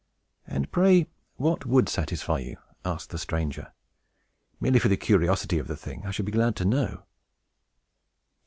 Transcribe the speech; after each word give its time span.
"And 0.47 0.71
pray 0.71 1.05
what 1.35 1.67
would 1.67 1.87
satisfy 1.87 2.39
you?" 2.39 2.57
asked 2.83 3.11
the 3.11 3.19
stranger. 3.19 3.71
"Merely 4.59 4.79
for 4.79 4.87
the 4.87 4.97
curiosity 4.97 5.59
of 5.59 5.67
the 5.67 5.77
thing, 5.77 6.03
I 6.07 6.09
should 6.09 6.25
be 6.25 6.31
glad 6.31 6.55
to 6.55 6.65
know." 6.65 7.03